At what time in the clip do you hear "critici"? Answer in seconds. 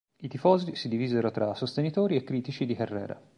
2.23-2.65